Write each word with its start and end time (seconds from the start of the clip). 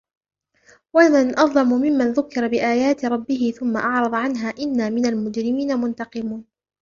وَمَنْ 0.93 1.39
أَظْلَمُ 1.39 1.69
مِمَّنْ 1.73 2.11
ذُكِّرَ 2.11 2.47
بِآيَاتِ 2.47 3.05
رَبِّهِ 3.05 3.51
ثُمَّ 3.59 3.77
أَعْرَضَ 3.77 4.15
عَنْهَا 4.15 4.49
إِنَّا 4.59 4.89
مِنَ 4.89 5.05
الْمُجْرِمِينَ 5.05 5.77
مُنْتَقِمُونَ 5.81 6.45